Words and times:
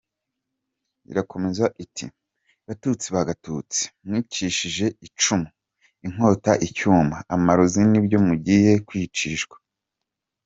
Irakomeza 1.11 1.65
iti 1.83 2.05
“Batutsi 2.65 3.07
ba 3.15 3.21
Gatutsi, 3.29 3.83
mwicishije 4.05 4.85
icumu, 5.07 5.47
inkota, 6.05 6.51
icyuma, 6.67 7.17
amarozi 7.35 7.81
nibyo 7.91 8.17
mugiye 8.27 8.71
kwicishwa. 8.87 9.55